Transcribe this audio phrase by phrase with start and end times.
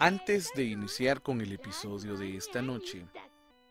[0.00, 3.04] Antes de iniciar con el episodio de esta noche,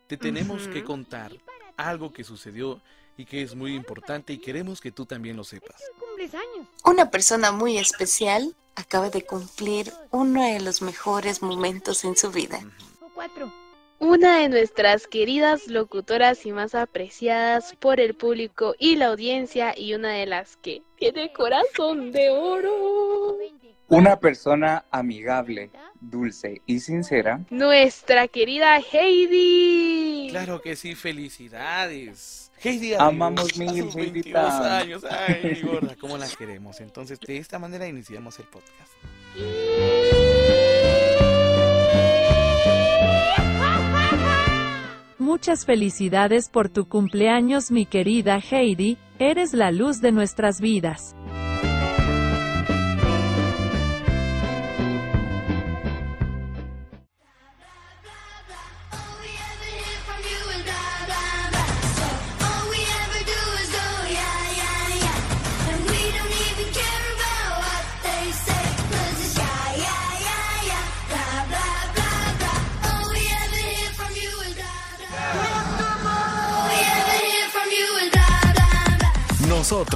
[0.07, 1.31] te tenemos que contar
[1.77, 2.81] algo que sucedió
[3.15, 5.81] y que es muy importante y queremos que tú también lo sepas.
[6.83, 12.59] Una persona muy especial acaba de cumplir uno de los mejores momentos en su vida.
[13.99, 19.93] Una de nuestras queridas locutoras y más apreciadas por el público y la audiencia y
[19.93, 23.37] una de las que tiene corazón de oro.
[23.89, 27.39] Una persona amigable, dulce y sincera.
[27.49, 30.27] Nuestra querida Heidi.
[30.29, 32.51] Claro que sí, felicidades.
[32.61, 34.33] Heidi, amamos mil, Heidi.
[34.35, 35.05] años.
[35.09, 36.81] Ay, gorda, cómo la queremos.
[36.81, 38.91] Entonces, de esta manera iniciamos el podcast.
[45.17, 48.97] Muchas felicidades por tu cumpleaños, mi querida Heidi.
[49.19, 51.16] Eres la luz de nuestras vidas.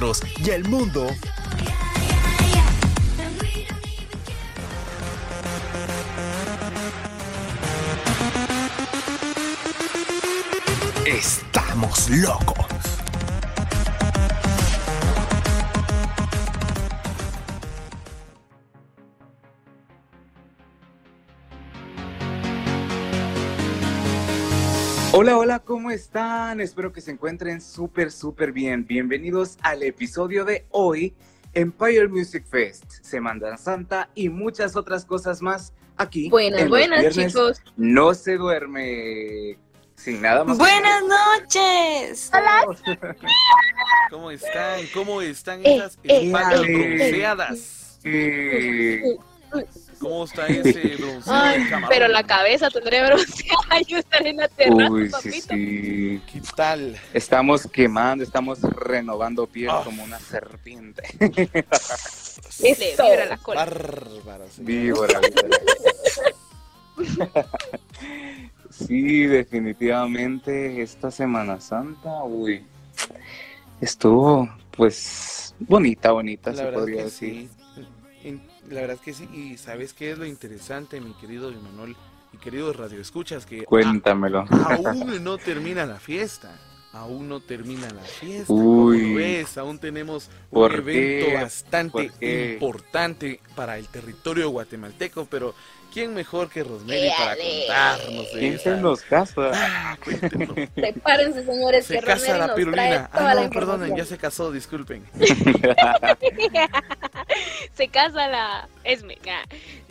[0.02, 1.06] Y el mundo.
[11.06, 12.61] Estamos locos.
[25.22, 26.60] Hola, hola, ¿cómo están?
[26.60, 28.84] Espero que se encuentren súper, súper bien.
[28.88, 31.14] Bienvenidos al episodio de hoy,
[31.52, 36.28] Empire Music Fest, Semana Santa y muchas otras cosas más aquí.
[36.28, 37.62] Buenas, buenas, chicos.
[37.76, 39.58] No se duerme.
[39.94, 40.58] Sin nada más.
[40.58, 42.28] Buenas noches.
[42.34, 43.16] Hola.
[44.10, 44.80] ¿Cómo están?
[44.92, 48.00] ¿Cómo están eh, esas eh, bronceadas?
[48.02, 49.04] Eh,
[50.02, 51.86] ¿Cómo está ese bronceado?
[51.88, 53.80] pero la cabeza tendría bronceada.
[53.86, 55.54] Yo estaré en la terraza, Uy, papito.
[55.54, 56.98] Sí, ¿Qué tal?
[57.14, 59.84] Estamos quemando, estamos renovando piel oh.
[59.84, 61.02] como una serpiente.
[62.62, 63.04] Eso.
[63.04, 63.64] Vibra la cola.
[63.64, 64.44] Bárbara.
[64.58, 65.20] Víbora.
[68.70, 72.64] sí, definitivamente esta Semana Santa, uy,
[73.80, 77.48] estuvo pues bonita, bonita, la se podría decir.
[77.48, 77.61] Sí.
[78.68, 81.96] La verdad es que sí, y ¿sabes qué es lo interesante, mi querido Emanuel
[82.32, 83.44] y queridos radioescuchas?
[83.44, 84.46] Que Cuéntamelo.
[84.50, 86.50] aún no termina la fiesta.
[86.92, 88.52] Aún no termina la fiesta.
[88.52, 89.14] Uy.
[89.14, 89.56] ves?
[89.56, 91.34] Aún tenemos un evento qué?
[91.34, 92.10] bastante
[92.58, 95.54] importante para el territorio guatemalteco, pero
[95.92, 98.76] ¿quién mejor que Rosemary para contarnos de ¿Quién esa?
[98.76, 99.50] se nos casa?
[99.54, 100.54] Ah, cuéntenos.
[100.74, 102.82] Prepárense, señores, Se que casa Rosemary la nos pirulina.
[102.82, 105.02] trae toda Ah, la no, perdonen, ya se casó, disculpen.
[107.74, 109.18] se casa la Esme.
[109.30, 109.44] Ah,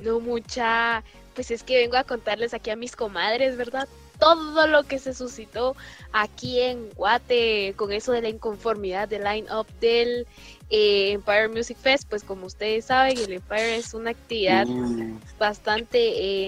[0.03, 3.87] No mucha, pues es que vengo a contarles aquí a mis comadres, ¿verdad?
[4.21, 5.75] Todo lo que se suscitó
[6.13, 10.27] aquí en Guate con eso de la inconformidad del line-up del
[10.69, 15.97] eh, Empire Music Fest, pues como ustedes saben, el Empire es una actividad Uh, bastante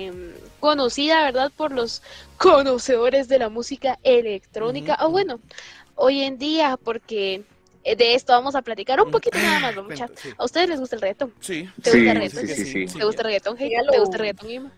[0.06, 0.14] eh,
[0.60, 1.52] conocida, ¿verdad?
[1.58, 2.04] Por los
[2.38, 4.94] conocedores de la música electrónica.
[5.00, 5.40] Ujú, O bueno,
[5.96, 7.44] hoy en día, porque
[7.84, 9.84] eh, de esto vamos a platicar un poquito nada más, ¿no,
[10.16, 10.30] sí.
[10.38, 11.34] ¿A ustedes les gusta el reggaetón?
[11.42, 11.68] Sí.
[11.82, 12.48] ¿Te Sí, gusta el reggaetón?
[12.48, 13.00] sí, sí, sí.
[13.00, 13.58] ¿Te gusta el reggaetón.
[13.58, 14.72] ¿Te gusta el reggaetón, Ima?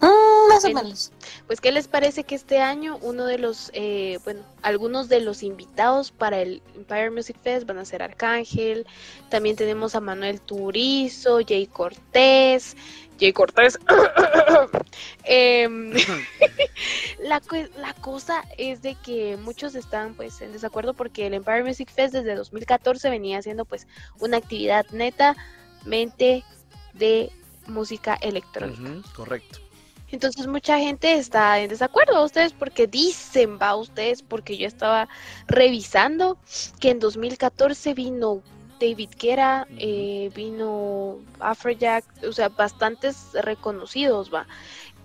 [0.00, 1.12] Mm, más o menos.
[1.46, 5.42] Pues, ¿qué les parece que este año uno de los, eh, bueno, algunos de los
[5.42, 8.86] invitados para el Empire Music Fest van a ser Arcángel,
[9.30, 12.76] también tenemos a Manuel Turizo, Jay Cortés,
[13.18, 13.78] Jay Cortés,
[15.24, 15.92] Em,
[17.22, 17.40] la,
[17.78, 22.14] la cosa es de que muchos están pues en desacuerdo porque el Empire Music Fest
[22.14, 23.86] desde 2014 venía siendo pues
[24.20, 26.44] una actividad netamente
[26.92, 27.30] de
[27.66, 29.02] música electrónica.
[29.14, 29.63] Correcto.
[30.08, 35.08] Entonces mucha gente está en desacuerdo ustedes porque dicen, va ustedes, porque yo estaba
[35.46, 36.38] revisando
[36.80, 38.42] que en 2014 vino
[38.84, 39.76] David Guerra, Ujú.
[39.80, 44.46] eh, vino Afrojack, o sea, bastantes reconocidos, va.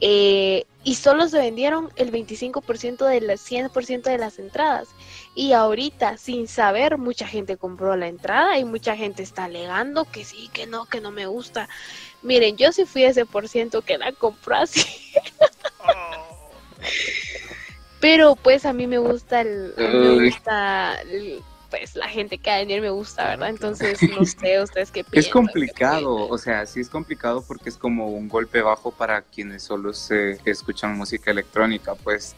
[0.01, 4.87] Eh, y solo se vendieron el 25% de las 100% de las entradas.
[5.35, 10.23] Y ahorita, sin saber, mucha gente compró la entrada y mucha gente está alegando que
[10.23, 11.67] sí, que no, que no me gusta.
[12.21, 14.81] Miren, yo sí fui ese por ciento que la compró así.
[17.99, 18.97] Pero pues a mí me
[19.41, 19.73] el,
[20.23, 23.49] gusta el- pues la que ha de venir me gusta, ¿verdad?
[23.49, 25.19] Entonces, no sé, ustedes qué piensan.
[25.19, 29.63] Es complicado, o sea, sí es complicado porque es como un golpe bajo para quienes
[29.63, 32.35] solo se escuchan música electrónica, pues.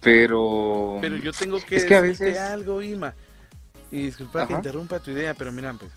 [0.00, 0.98] Pero.
[1.00, 2.38] Pero yo tengo que es que a veces...
[2.38, 3.14] algo, Ima.
[3.90, 5.90] Y disculpa que interrumpa tu idea, pero mira, pues.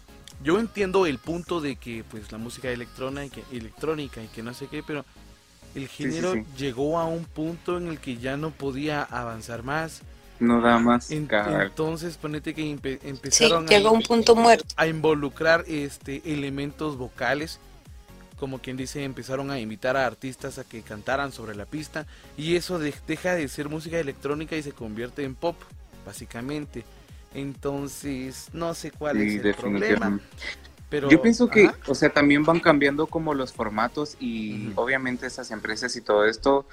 [0.44, 4.68] Yo entiendo el punto de que, pues, la música electrónica, electrónica y que no sé
[4.68, 5.06] qué, pero
[5.74, 10.02] el género llegó a un punto en el que ya no podía avanzar más
[10.44, 11.10] no da más.
[11.12, 12.70] entonces, ponete que
[13.04, 14.66] empezaron a, un punto muerto.
[14.78, 17.60] a involucrar este elementos vocales,
[18.40, 22.06] como quien dice, empezaron a invitar a artistas a que cantaran sobre la pista
[22.38, 25.56] y eso deja de ser música electrónica y se convierte en pop,
[26.06, 26.84] básicamente.
[27.34, 30.20] Entonces, no sé cuál es el problema.
[30.90, 35.50] Pero, Yo pienso que, o sea, también van cambiando como los formatos y obviamente esas
[35.50, 36.68] empresas y todo esto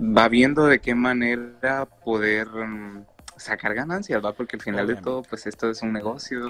[0.00, 3.04] va viendo de qué manera poder mm,
[3.36, 4.32] sacar ganancias, ¿va?
[4.32, 6.48] Porque al final de todo, pues esto es un negocio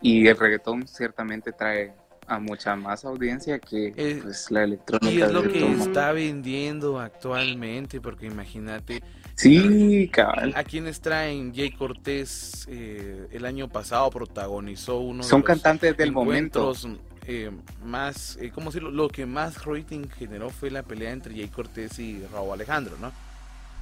[0.00, 1.92] y el reggaetón ciertamente trae
[2.26, 5.12] a mucha más audiencia que eh, pues, la electrónica.
[5.12, 9.02] Y es lo que está vendiendo actualmente, porque imagínate.
[9.34, 10.52] Sí, cabal.
[10.56, 16.72] A quienes traen Jay Cortés eh, el año pasado protagonizó uno Son cantantes del momento
[17.28, 17.50] eh,
[17.84, 18.90] más, eh, ¿cómo decirlo?
[18.90, 23.12] Lo que más rating generó fue la pelea entre Jay Cortés y Raúl Alejandro, ¿no?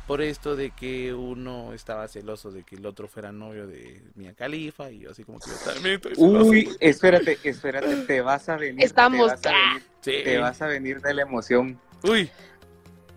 [0.06, 4.34] Por esto de que uno estaba celoso de que el otro fuera novio de Mia
[4.34, 6.50] Califa y yo así como que yo también estoy celoso.
[6.50, 8.82] Uy, espérate, espérate, te vas a venir.
[8.82, 11.78] Estamos te vas, a venir, te vas a venir de la emoción.
[12.02, 12.30] Uy.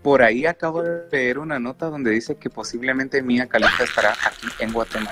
[0.01, 4.47] Por ahí acabo de leer una nota donde dice que posiblemente Mia Califa estará aquí
[4.59, 5.11] en Guatemala.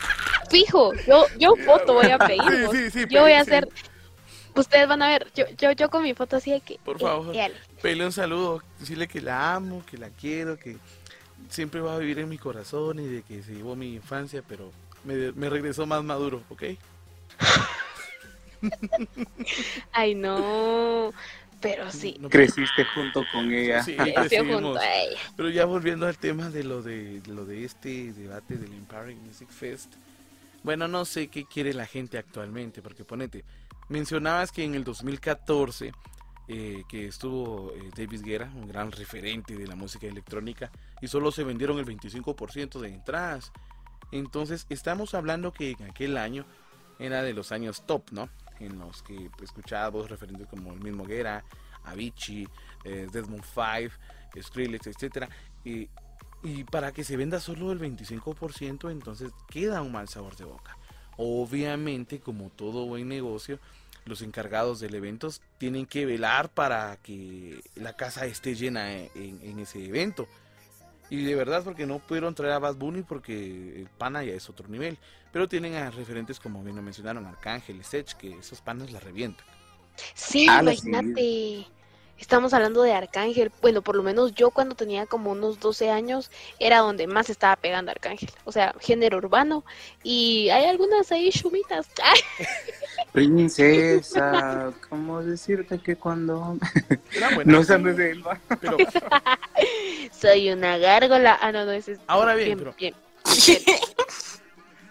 [0.50, 2.42] Fijo, yo, yo foto voy a pedir.
[2.72, 3.68] Sí, sí, yo voy a hacer
[4.56, 6.80] Ustedes van a ver, yo, yo, yo con mi foto así de que.
[6.84, 10.78] Por favor, eh, un saludo, decirle que la amo, que la quiero, que
[11.50, 14.72] siempre va a vivir en mi corazón y de que se llevó mi infancia, pero
[15.04, 16.64] me, me regresó más maduro, ¿ok?
[19.92, 21.14] Ay, no.
[21.62, 22.20] Pero sí.
[22.30, 23.84] Creciste junto con ella.
[23.84, 23.96] Sí,
[24.38, 25.20] junto a ella.
[25.36, 29.50] Pero ya volviendo al tema de lo de, lo de este debate del Empowering Music
[29.50, 29.94] Fest.
[30.64, 33.44] Bueno, no sé qué quiere la gente actualmente, porque ponete,
[33.88, 35.94] Mencionabas que en el 2014,
[36.48, 40.72] eh, que estuvo eh, David Guerra, un gran referente de la música electrónica,
[41.02, 43.52] y solo se vendieron el 25% de entradas.
[44.12, 46.46] Entonces, estamos hablando que en aquel año
[46.98, 48.30] era de los años top, ¿no?
[48.60, 51.44] En los que escuchábamos referentes como el mismo Guerra,
[51.84, 52.48] Avicii,
[52.86, 53.92] eh, Desmond Five,
[54.42, 55.30] Skrillex, etc.
[55.64, 60.78] y para que se venda solo el 25%, entonces queda un mal sabor de boca.
[61.18, 63.60] Obviamente, como todo buen negocio,
[64.06, 69.84] los encargados del evento tienen que velar para que la casa esté llena en, ese
[69.84, 70.28] evento.
[71.10, 74.50] Y de verdad, porque no pudieron traer a Bad Bunny porque el pana ya es
[74.50, 74.98] otro nivel.
[75.32, 79.46] Pero tienen a referentes como bien lo mencionaron, Arcángel, Sech, que esos panas la revientan.
[80.14, 81.68] Sí, ah, imagínate.
[82.18, 83.52] Estamos hablando de Arcángel.
[83.62, 87.56] Bueno, por lo menos yo cuando tenía como unos 12 años era donde más estaba
[87.58, 88.32] pegando Arcángel.
[88.46, 89.66] O sea, género urbano.
[90.02, 91.88] Y hay algunas ahí chumitas.
[93.12, 96.58] Princesa, ¿cómo decirte que cuando...
[97.46, 98.40] no sabes de Elba.
[98.62, 98.78] Pero...
[100.12, 101.38] Soy una gárgola.
[101.42, 102.00] Ah, no, no, ese es...
[102.08, 102.96] Ahora bien, bien,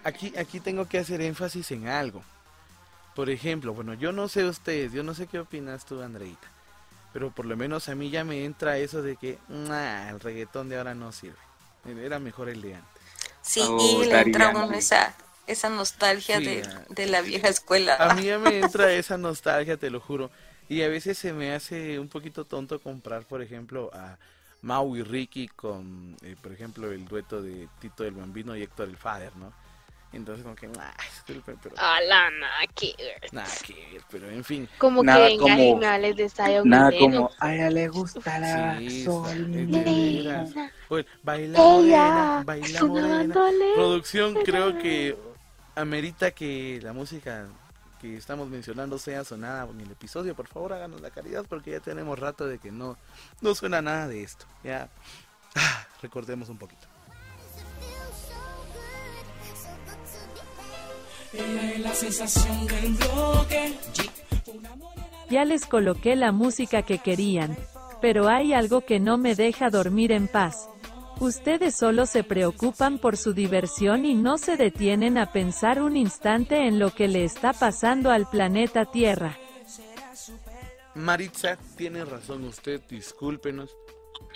[0.04, 2.22] Aquí, aquí tengo que hacer énfasis en algo.
[3.14, 6.53] Por ejemplo, bueno, yo no sé ustedes, yo no sé qué opinas tú, Andreita
[7.14, 10.78] pero por lo menos a mí ya me entra eso de que el reggaetón de
[10.78, 11.38] ahora no sirve.
[12.02, 13.02] Era mejor el de antes.
[13.40, 15.14] Sí, oh, le entra esa,
[15.46, 17.94] esa nostalgia de, la vieja escuela.
[18.00, 20.32] A mí ya me entra esa nostalgia, te lo juro.
[20.68, 24.18] Y a veces se me hace un poquito tonto comprar, por ejemplo, a
[24.62, 28.88] Mau y Ricky con, eh, por ejemplo, el dueto de Tito del Bambino y Héctor
[28.88, 29.52] el Fader, ¿no?
[30.14, 30.94] Entonces como que, ah,
[31.26, 31.74] disculpe, pero...
[31.74, 32.94] Hola, nada que
[33.32, 34.68] Nada que pero en fin.
[34.78, 39.04] Como nada que como, animales de Estadio Nada como, a ella le gusta la sí,
[39.04, 39.68] sol.
[40.88, 43.34] Pues, baila morena, baila morena.
[43.74, 45.16] Producción creo que
[45.74, 47.48] amerita que la música
[48.00, 50.34] que estamos mencionando sea sonada en el episodio.
[50.34, 52.96] Por favor, háganos la caridad porque ya tenemos rato de que no,
[53.40, 54.46] no suena nada de esto.
[54.62, 54.90] Ya,
[55.56, 56.93] ah, recordemos un poquito.
[65.30, 67.56] Ya les coloqué la música que querían.
[68.00, 70.68] Pero hay algo que no me deja dormir en paz.
[71.20, 76.66] Ustedes solo se preocupan por su diversión y no se detienen a pensar un instante
[76.66, 79.38] en lo que le está pasando al planeta Tierra.
[80.94, 83.76] Maritza, tiene razón usted, discúlpenos,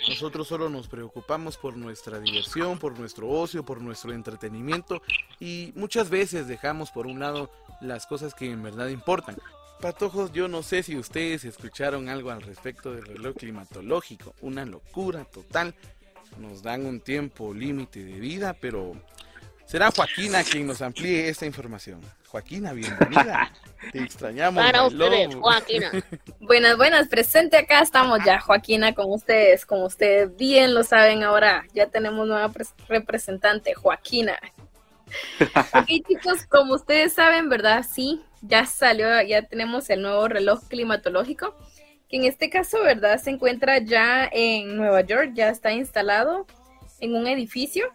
[0.07, 5.01] Nosotros solo nos preocupamos por nuestra diversión, por nuestro ocio, por nuestro entretenimiento
[5.39, 7.51] y muchas veces dejamos por un lado
[7.81, 9.37] las cosas que en verdad importan.
[9.81, 15.25] Patojos, yo no sé si ustedes escucharon algo al respecto del reloj climatológico, una locura
[15.25, 15.73] total.
[16.37, 18.93] Nos dan un tiempo límite de vida, pero
[19.69, 22.01] será Joaquina quien nos amplíe esta información.
[22.27, 23.51] Joaquina, bienvenida.
[23.91, 24.63] Te extrañamos.
[24.63, 25.91] Para ustedes, Joaquina.
[26.39, 29.67] buenas, buenas, presente acá estamos ya, Joaquina, con ustedes.
[29.67, 32.51] Como ustedes bien lo saben ahora, ya tenemos nueva
[32.87, 34.39] representante, Joaquina.
[35.75, 37.85] ok, chicos, como ustedes saben, ¿verdad?
[37.87, 41.55] Sí, ya salió, ya tenemos el nuevo reloj climatológico,
[42.09, 43.21] que en este caso, ¿verdad?
[43.21, 46.47] Se encuentra ya en Nueva York, ya está instalado
[46.99, 47.85] en un edificio.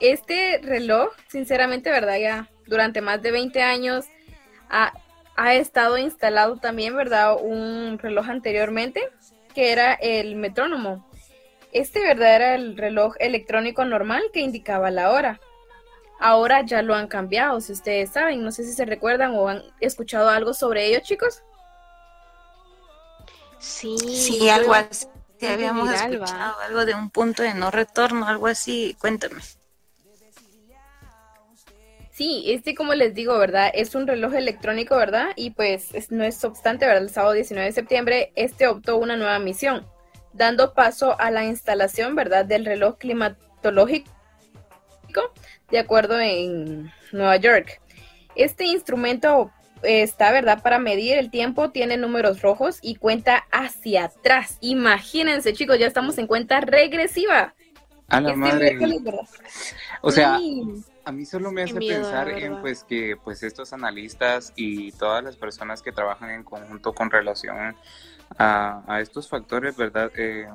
[0.00, 2.18] Este reloj, sinceramente, ¿verdad?
[2.18, 4.06] Ya durante más de 20 años
[4.68, 4.92] ha,
[5.36, 7.36] ha estado instalado también, ¿verdad?
[7.40, 9.08] Un reloj anteriormente,
[9.54, 11.08] que era el metrónomo.
[11.72, 12.36] Este, ¿verdad?
[12.36, 15.40] Era el reloj electrónico normal que indicaba la hora.
[16.18, 18.42] Ahora ya lo han cambiado, si ustedes saben.
[18.42, 21.42] No sé si se recuerdan o han escuchado algo sobre ello, chicos.
[23.58, 25.06] Sí, sí algo así.
[25.46, 28.96] habíamos escuchado algo de un punto de no retorno, algo así.
[28.98, 29.42] Cuéntame.
[32.16, 33.70] Sí, este como les digo, ¿verdad?
[33.74, 35.32] Es un reloj electrónico, ¿verdad?
[35.36, 37.02] Y pues no es obstante, ¿verdad?
[37.02, 39.86] El sábado 19 de septiembre, este optó una nueva misión,
[40.32, 42.46] dando paso a la instalación, ¿verdad?
[42.46, 44.10] Del reloj climatológico
[45.70, 47.82] de acuerdo en Nueva York.
[48.34, 50.62] Este instrumento está, ¿verdad?
[50.62, 54.56] Para medir el tiempo, tiene números rojos y cuenta hacia atrás.
[54.62, 57.54] Imagínense, chicos, ya estamos en cuenta regresiva.
[58.08, 58.78] A la madre.
[60.00, 60.38] O sea,
[61.04, 65.36] a mí solo me hace pensar en pues que pues estos analistas y todas las
[65.36, 67.76] personas que trabajan en conjunto con relación
[68.38, 70.10] a, estos factores, ¿verdad?
[70.16, 70.48] Eh,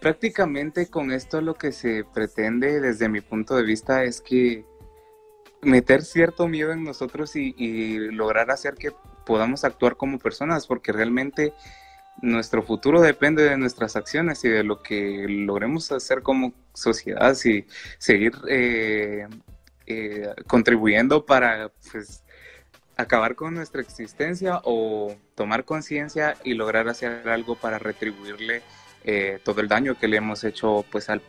[0.00, 4.64] prácticamente con esto lo que se pretende desde mi punto de vista es que
[5.62, 8.92] meter cierto miedo en nosotros y, lograr hacer que
[9.24, 11.54] podamos actuar como personas, porque realmente
[12.20, 17.66] nuestro futuro depende de nuestras acciones y de lo que logremos hacer como sociedad y
[17.98, 19.26] seguir eh,
[19.86, 22.22] eh, contribuyendo para pues,
[22.96, 28.62] acabar con nuestra existencia o tomar conciencia y lograr hacer algo para retribuirle
[29.04, 31.20] eh, todo el daño que le hemos hecho pues al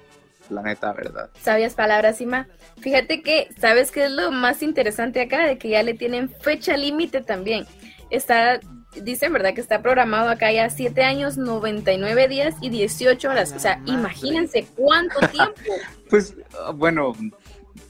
[0.47, 1.29] planeta, ¿verdad?
[1.41, 2.47] Sabias palabras, Ima.
[2.81, 5.47] Fíjate que, ¿sabes qué es lo más interesante acá?
[5.47, 7.65] De que ya le tienen fecha límite también.
[8.09, 8.59] Está,
[9.01, 9.53] dicen, ¿verdad?
[9.53, 13.53] Que está programado acá ya 7 años, 99 días y 18 horas.
[13.55, 15.62] O sea, imagínense cuánto tiempo.
[16.09, 16.35] pues,
[16.75, 17.13] bueno,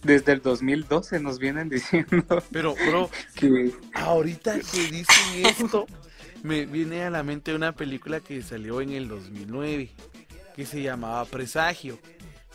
[0.04, 2.44] desde el 2012 nos vienen diciendo.
[2.52, 5.86] Pero, bro, que ahorita que dicen esto,
[6.44, 9.92] me viene a la mente una película que salió en el 2009
[10.56, 12.00] que se llamaba Presagio.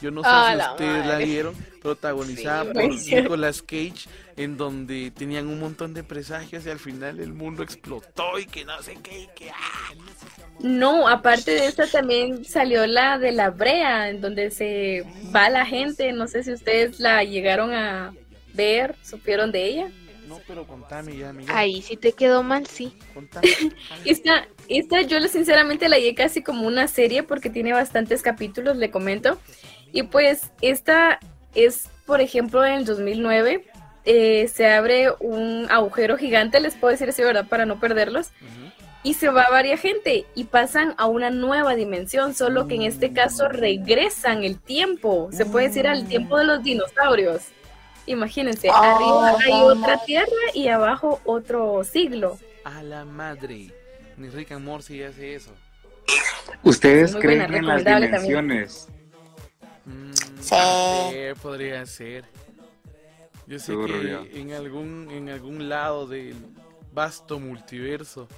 [0.01, 5.59] Yo no sé si ustedes la vieron, protagonizada por Nicolas Cage, en donde tenían un
[5.59, 9.29] montón de presagios y al final el mundo explotó y que no sé qué, y
[9.35, 9.95] que ¡ah!
[10.61, 15.67] No, aparte de esta también salió la de la brea, en donde se va la
[15.67, 18.13] gente, no sé si ustedes la llegaron a
[18.55, 19.91] ver, supieron de ella.
[20.29, 22.93] No, pero contame ya, Ahí sí te quedó mal, sí.
[23.15, 23.49] Contame,
[24.05, 28.91] esta, esta yo sinceramente la llegué casi como una serie porque tiene bastantes capítulos, le
[28.91, 29.39] comento.
[29.93, 31.19] Y pues esta
[31.55, 33.65] es, por ejemplo, en el 2009
[34.05, 37.47] eh, se abre un agujero gigante, les puedo decir así, ¿verdad?
[37.47, 38.31] Para no perderlos.
[39.03, 43.13] Y se va varias gente y pasan a una nueva dimensión, solo que en este
[43.13, 47.43] caso regresan el tiempo, se puede decir al tiempo de los dinosaurios.
[48.07, 52.39] Imagínense, arriba hay otra tierra y abajo otro siglo.
[52.65, 53.71] A la madre.
[54.17, 55.53] Ni Rick and Morty hace eso.
[56.63, 58.89] ¿Ustedes creen en las dimensiones?
[58.89, 58.98] Mm,
[60.41, 61.41] sí.
[61.43, 62.25] podría ser.
[63.47, 66.37] Yo sé que en algún, en algún lado del
[66.93, 68.29] vasto multiverso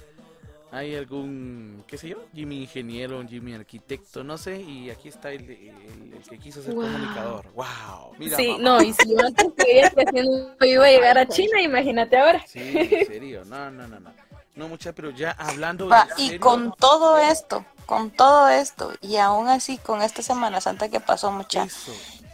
[0.71, 5.45] hay algún, qué sé yo, Jimmy ingeniero, Jimmy arquitecto, no sé, y aquí está el,
[5.45, 7.45] que quiso ser comunicador.
[7.53, 8.13] ¡Wow!
[8.17, 12.41] Mira, sí, no, y si yo antes que iba a llegar a China, imagínate ahora.
[12.47, 14.13] Sí, en serio, no, no, no, no.
[14.55, 15.89] No, mucha, pero ya hablando.
[16.17, 20.99] y con todo esto, con todo esto, y aún así con esta Semana Santa que
[20.99, 21.67] pasó, mucha,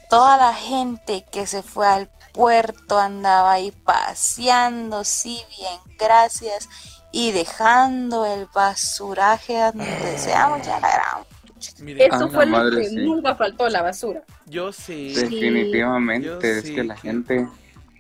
[0.10, 6.70] toda la gente que se fue al puerto andaba ahí paseando, sí, bien, gracias
[7.12, 11.98] y dejando el basuraje donde seamos ya la gran.
[11.98, 14.22] Eso fue lo que nunca faltó, la basura.
[14.46, 15.14] Yo sí.
[15.14, 17.48] Definitivamente, es que la gente...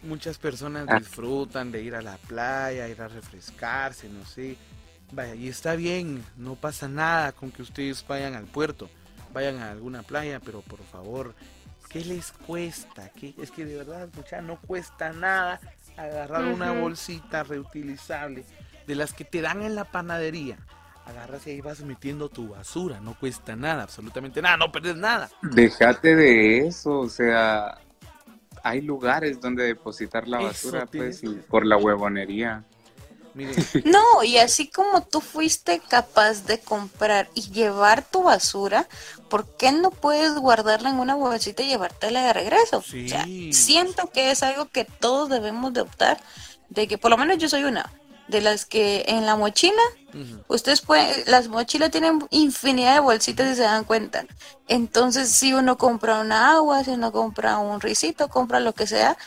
[0.07, 0.99] Muchas personas ah.
[0.99, 4.55] disfrutan de ir a la playa, ir a refrescarse, no sé.
[5.11, 8.89] Vaya, y está bien, no pasa nada con que ustedes vayan al puerto.
[9.33, 11.35] vayan a alguna playa, pero por favor,
[11.89, 13.09] ¿qué les cuesta?
[13.09, 13.33] ¿Qué?
[13.37, 15.59] Es que de verdad, mucha, no cuesta nada
[15.97, 18.45] agarrar una bolsita reutilizable
[18.85, 20.57] de las que te dan en la panadería.
[21.05, 25.29] Agarras y ahí vas metiendo tu basura, no cuesta nada, absolutamente nada, no perdes nada.
[25.41, 27.77] Déjate de eso, o sea,
[28.69, 32.63] hay lugares donde depositar la basura, pues, por la huevonería.
[33.85, 38.87] No, y así como tú fuiste capaz de comprar y llevar tu basura,
[39.29, 42.81] ¿por qué no puedes guardarla en una bolsita y llevártela de regreso?
[43.51, 46.19] siento que es algo que todos debemos de optar,
[46.69, 47.91] de que por lo menos yo soy una
[48.27, 49.81] de las que en la mochila,
[50.47, 54.25] ustedes pueden, las mochilas tienen infinidad de bolsitas y se dan cuenta.
[54.67, 59.17] Entonces, si uno compra una agua, si uno compra un risito, compra lo que sea,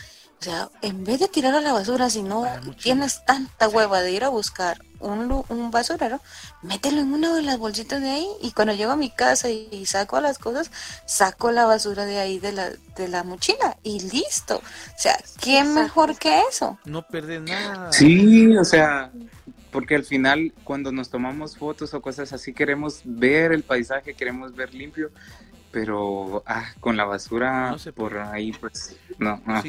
[0.40, 2.47] o sea, en vez de tirar a la basura, si no
[2.82, 6.18] tienes tanta hueva de ir a buscar un, un basurero,
[6.62, 9.85] mételo en una de las bolsitas de ahí y cuando llego a mi casa y,
[9.85, 10.70] saco las cosas,
[11.04, 14.56] saco la basura de ahí de la, de la mochila y listo.
[14.56, 16.78] O sea, ¿qué mejor que eso?
[16.87, 17.92] No perder nada.
[17.92, 19.11] Sí, o sea,
[19.70, 24.54] porque al final cuando nos tomamos fotos o cosas así queremos ver el paisaje, queremos
[24.54, 25.11] ver limpio
[25.71, 29.41] pero ah, con la basura por ahí, pues no.
[29.47, 29.62] ah,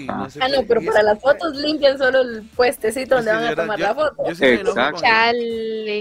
[0.50, 4.28] no pero para las fotos limpian solo el puestecito donde van a tomar la foto.
[4.28, 4.74] Exacto.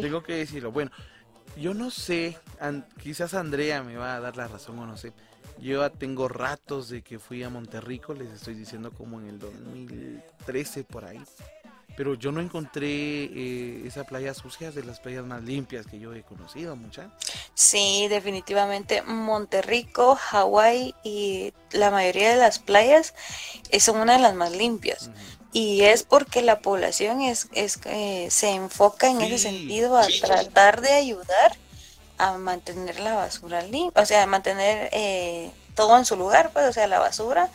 [0.00, 0.72] Tengo que decirlo.
[0.72, 0.90] Bueno,
[1.56, 2.36] yo no sé,
[3.02, 5.12] quizás Andrea me va a dar la razón o no sé.
[5.58, 10.84] Yo tengo ratos de que fui a Monterrico, les estoy diciendo como en el 2013
[10.84, 11.20] por ahí
[11.96, 16.14] pero yo no encontré eh, esa playa sucia de las playas más limpias que yo
[16.14, 17.10] he conocido, mucha.
[17.54, 23.14] Sí, definitivamente Monterrico, Hawái y la mayoría de las playas
[23.70, 25.10] eh, son una de las más limpias.
[25.52, 30.80] Y es porque la población es, es eh, se enfoca en ese sentido a tratar
[30.80, 31.56] de ayudar
[32.18, 36.68] a mantener la basura limpia, o sea, a mantener eh, todo en su lugar, pues,
[36.68, 37.48] o sea, la basura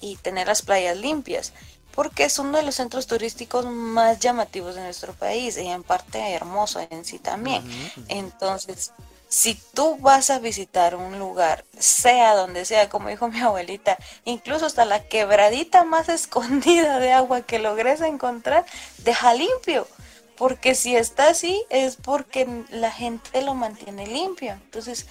[0.00, 1.52] y tener las playas limpias
[1.96, 6.18] porque es uno de los centros turísticos más llamativos de nuestro país y en parte
[6.34, 7.64] hermoso en sí también.
[8.08, 8.92] Entonces,
[9.28, 14.66] si tú vas a visitar un lugar, sea donde sea, como dijo mi abuelita, incluso
[14.66, 18.66] hasta la quebradita más escondida de agua que logres encontrar,
[18.98, 19.88] deja limpio.
[20.36, 24.52] Porque si está así es porque la gente lo mantiene limpio.
[24.52, 25.06] Entonces,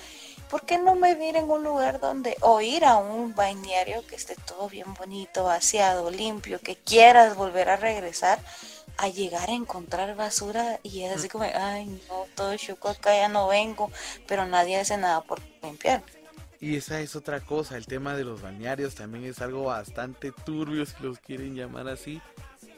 [0.55, 4.37] ¿por qué no vivir en un lugar donde, o ir a un balneario que esté
[4.47, 8.39] todo bien bonito, vaciado, limpio, que quieras volver a regresar,
[8.95, 13.27] a llegar a encontrar basura y es así como, ay, no, todo choco acá ya
[13.27, 13.91] no vengo,
[14.27, 16.01] pero nadie hace nada por limpiar.
[16.61, 20.85] Y esa es otra cosa, el tema de los balnearios también es algo bastante turbio
[20.85, 22.21] si los quieren llamar así.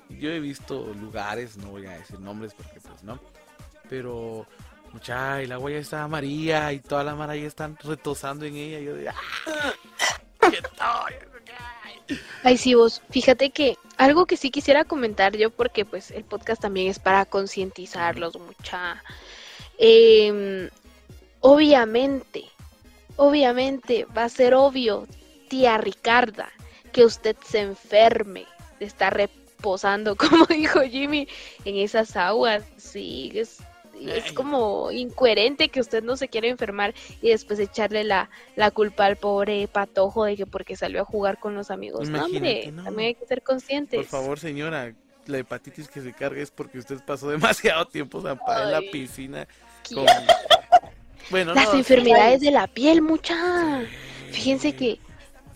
[0.10, 3.20] Yo he visto lugares, no voy a decir nombres porque pues no,
[3.88, 4.48] pero
[4.97, 8.79] Mucha, el agua ya está amarilla y toda la mara ya están retosando en ella.
[8.79, 9.15] yo de, ¡ah!
[12.41, 16.63] Ay, sí, vos, fíjate que algo que sí quisiera comentar yo, porque pues el podcast
[16.63, 19.03] también es para concientizarlos, mucha.
[19.77, 20.67] Em,
[21.41, 22.45] obviamente,
[23.17, 25.05] obviamente va a ser obvio,
[25.47, 26.49] tía Ricarda,
[26.91, 28.47] que usted se enferme
[28.79, 31.27] de estar reposando, como dijo Jimmy,
[31.65, 32.63] en esas aguas.
[32.77, 33.60] Sí, es
[34.01, 39.05] es como incoherente que usted no se quiera enfermar y después echarle la, la culpa
[39.05, 42.10] al pobre patojo de que porque salió a jugar con los amigos.
[42.10, 43.99] no, hombre, también hay que ser conscientes.
[43.99, 44.93] Por favor, señora,
[45.25, 49.47] la hepatitis que se carga es porque usted pasó demasiado tiempo zampada en la piscina.
[51.29, 53.83] Bueno, Las enfermedades de la piel, mucha.
[54.31, 54.99] Fíjense que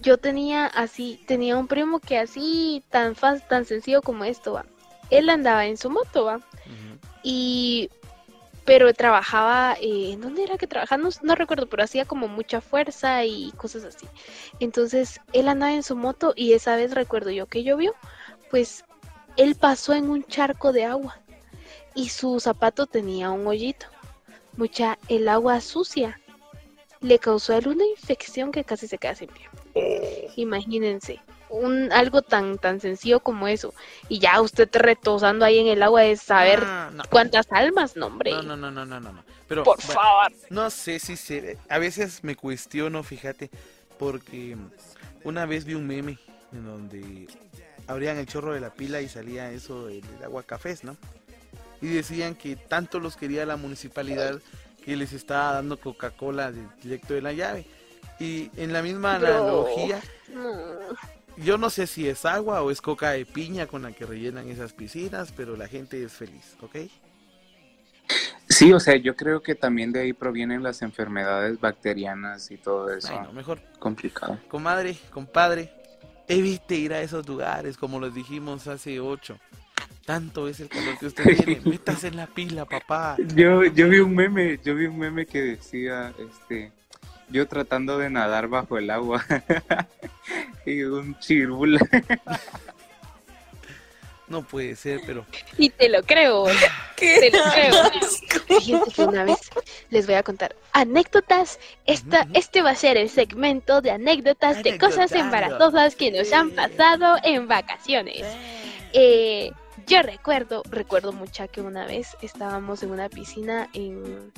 [0.02, 4.66] yo tenía así, tenía un primo que así, tan fácil, tan sencillo como esto, va.
[5.10, 6.40] Él andaba en su moto, va.
[7.24, 7.90] Y
[8.66, 11.10] pero trabajaba, eh, ¿en dónde era que trabajaba?
[11.24, 14.08] No, recuerdo, pero hacía como mucha fuerza y cosas así.
[14.60, 17.96] Entonces él andaba en su moto y esa vez recuerdo yo que llovió,
[18.50, 18.86] pues
[19.38, 21.20] él pasó en un charco de agua
[21.96, 23.88] y su zapato tenía un hoyito.
[24.58, 26.20] Mucha, el agua sucia
[27.00, 29.50] le causó a él una infección que casi se queda sin pie.
[29.74, 30.32] Oh.
[30.36, 31.20] Imagínense
[31.52, 33.74] un algo tan tan sencillo como eso.
[34.10, 36.64] Y ya usted retosando ahí en el agua de saber
[37.10, 39.24] cuántas almas no hombre no no no no no no.
[39.48, 40.32] Pero por favor.
[40.50, 43.50] no sé si se a veces me cuestiono fíjate
[44.00, 44.56] porque
[45.24, 46.18] una vez vi un meme
[46.54, 47.28] en donde
[47.88, 50.98] abrían el chorro de la pila y salía eso el, agua cafés no
[51.82, 54.40] y decían que tanto los quería la municipalidad
[54.84, 57.66] que les estaba dando Coca-Cola directo de la llave.
[58.20, 60.00] Y en la misma analogía
[61.44, 64.50] yo no sé si es agua o es coca de piña con la que rellenan
[64.50, 66.76] esas piscinas, pero la gente es feliz, ¿ok?
[68.50, 72.92] Sí, o sea, yo creo que también de ahí provienen las enfermedades bacterianas y todo
[72.94, 73.14] eso.
[73.14, 73.62] Bueno, mejor.
[73.80, 74.38] Complicado.
[74.50, 75.74] Comadre, compadre,
[76.28, 79.38] evite ir a esos lugares, como les dijimos hace ocho.
[80.06, 81.62] Tanto es el calor que usted tiene.
[81.66, 83.16] Métase en la pila, papá.
[83.36, 86.72] Yo, yo vi un meme, yo vi un meme que decía, este,
[87.32, 89.26] yo tratando de nadar bajo el agua
[90.66, 91.80] y un chirula.
[94.32, 95.26] No puede ser, pero.
[95.58, 96.46] Y te lo creo.
[96.96, 97.74] Te lo creo.
[98.48, 99.50] Fíjense que una vez
[99.90, 101.60] les voy a contar anécdotas.
[101.86, 106.52] Esta, Este va a ser el segmento de anécdotas de cosas embarazosas que nos han
[106.52, 108.24] pasado en vacaciones.
[108.94, 109.52] Eh,
[109.86, 114.32] yo recuerdo, recuerdo mucho que una vez estábamos en una piscina en.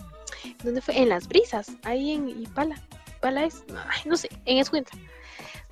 [0.64, 0.98] ¿Dónde fue?
[0.98, 2.82] En Las Brisas, ahí en Ipala.
[3.18, 3.64] Ipala es.
[3.90, 4.92] Ay, no sé, en Escuenta.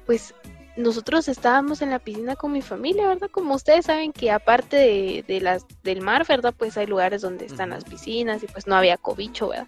[0.06, 0.34] Pues
[0.78, 3.30] nosotros estábamos en la piscina con mi familia, ¿verdad?
[3.30, 6.54] Como ustedes saben que aparte de, las del mar, ¿verdad?
[6.58, 9.68] Pues hay lugares donde están las piscinas y pues no había cobicho, ¿verdad?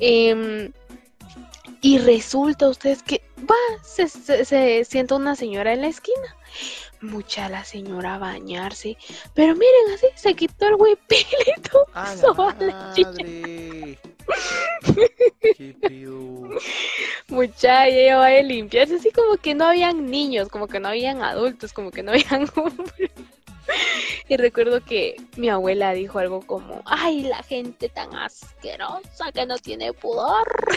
[0.00, 0.72] Em,
[1.80, 6.36] y resulta ustedes que va, se, se, sienta una señora en la esquina.
[7.04, 8.96] Mucha la señora a bañarse.
[9.34, 11.86] Pero miren, así se quitó el huipilito.
[11.92, 13.98] ¡A la madre!
[15.56, 16.48] ¡Qué pedo!
[17.28, 21.72] Mucha ella a limpiarse, así como que no habían niños, como que no habían adultos,
[21.72, 23.10] como que no habían hombres.
[24.28, 29.58] Y recuerdo que mi abuela dijo algo como, ay, la gente tan asquerosa que no
[29.58, 30.46] tiene pudor.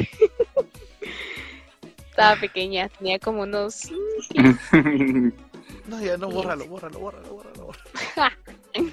[2.10, 3.90] Estaba pequeña, tenía como unos...
[5.88, 7.72] no, ya no, bórralo, bórralo, bórralo, bórralo.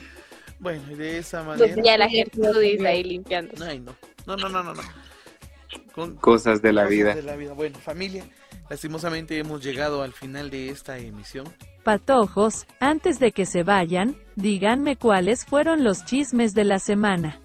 [0.60, 1.74] bueno, y de esa manera...
[1.82, 3.52] Ya la gente lo dice ahí limpiando.
[3.64, 3.94] Ay, no.
[4.26, 6.20] No, no, no, no, no.
[6.20, 7.14] cosas de la vida.
[7.14, 7.52] De la vida.
[7.52, 8.24] Bueno, familia,
[8.70, 11.46] lastimosamente hemos llegado al final de esta emisión.
[11.82, 17.40] Patojos, antes de que se vayan, díganme cuáles fueron los chismes de la semana.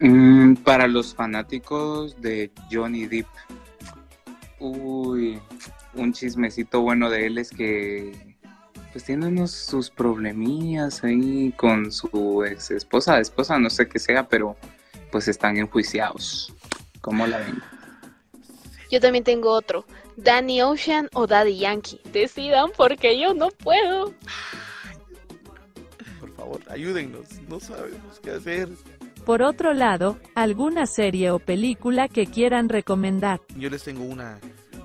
[0.00, 3.26] Mm, para los fanáticos de Johnny Depp,
[4.58, 5.38] uy,
[5.94, 8.31] un chismecito bueno de él es que
[8.92, 14.28] pues tiene unos sus problemillas ahí con su ex esposa, esposa, no sé qué sea,
[14.28, 14.56] pero
[15.10, 16.52] pues están enjuiciados.
[17.00, 17.60] ¿Cómo la ven?
[18.90, 19.86] Yo también tengo otro.
[20.16, 22.00] Danny Ocean o Daddy Yankee.
[22.12, 24.12] Decidan porque yo no puedo.
[26.20, 27.26] Por favor, ayúdennos.
[27.48, 28.68] No sabemos qué hacer.
[29.24, 33.40] Por otro lado, ¿alguna serie o película que quieran recomendar?
[33.56, 34.38] Yo les tengo una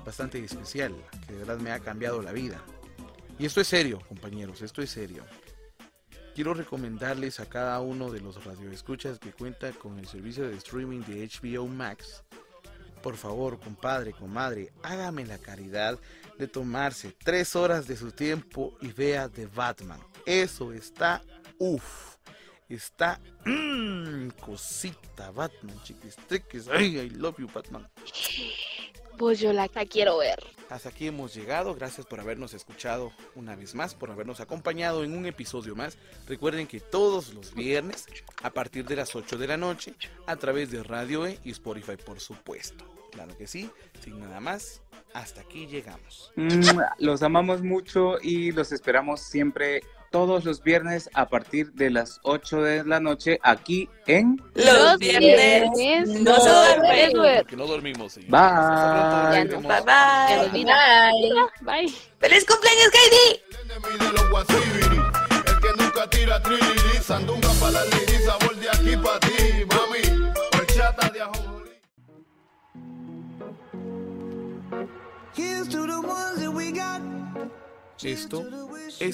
[0.04, 0.94] bastante especial,
[1.26, 2.62] que de verdad me ha cambiado la vida.
[3.38, 5.24] Y esto es serio, compañeros, esto es serio
[6.38, 11.00] quiero recomendarles a cada uno de los radioescuchas que cuenta con el servicio de streaming
[11.00, 12.22] de HBO Max.
[13.02, 15.98] Por favor, compadre, comadre, hágame la caridad
[16.38, 19.98] de tomarse tres horas de su tiempo y vea The Batman.
[20.24, 21.24] Eso está
[21.58, 22.14] uff.
[22.68, 26.68] Está mmm, cosita Batman, chiquis.
[26.68, 27.88] Ay, I love you, Batman.
[29.18, 30.38] Pues yo la quiero ver.
[30.70, 31.74] Hasta aquí hemos llegado.
[31.74, 35.98] Gracias por habernos escuchado una vez más, por habernos acompañado en un episodio más.
[36.28, 38.06] Recuerden que todos los viernes,
[38.42, 39.94] a partir de las 8 de la noche,
[40.26, 42.84] a través de Radio E y Spotify, por supuesto.
[43.10, 43.70] Claro que sí,
[44.04, 44.82] sin nada más.
[45.14, 46.32] Hasta aquí llegamos.
[46.98, 52.62] Los amamos mucho y los esperamos siempre todos los viernes a partir de las 8
[52.62, 56.08] de la noche aquí en Los viernes.
[56.20, 56.34] No,
[57.38, 58.14] Porque no dormimos.
[58.16, 58.26] Bye.
[58.28, 59.44] Bye.
[59.44, 60.48] Bye.
[60.50, 60.64] Bye.
[61.60, 61.94] Bye.
[62.18, 63.17] ¡Feliz cumpleaños, Katie!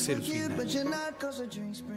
[0.08, 1.16] El final,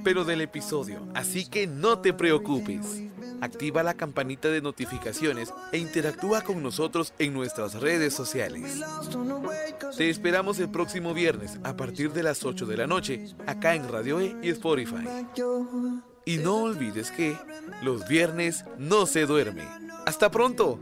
[0.04, 3.04] pero del episodio, así que no te preocupes.
[3.42, 8.82] Activa la campanita de notificaciones e interactúa con nosotros en nuestras redes sociales.
[9.96, 13.88] Te esperamos el próximo viernes a partir de las 8 de la noche, acá en
[13.88, 15.06] Radio E y Spotify.
[16.26, 17.38] Y no olvides que
[17.84, 19.64] los viernes no se duerme.
[20.06, 20.80] ¡Hasta pronto!